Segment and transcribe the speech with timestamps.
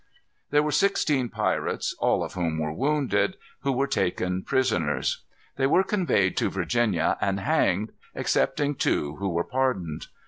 [0.49, 5.21] There were sixteen pirates, all of whom were wounded, who were taken prisoners.
[5.57, 10.07] They were conveyed to Virginia and hanged, excepting two who were pardoned.